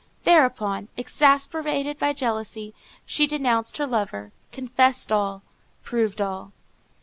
Thereupon, 0.23 0.87
exasperated 0.97 1.99
by 1.99 2.13
jealousy, 2.13 2.73
she 3.05 3.27
denounced 3.27 3.77
her 3.77 3.85
lover, 3.85 4.31
confessed 4.51 5.11
all, 5.11 5.43
proved 5.83 6.19
all. 6.19 6.53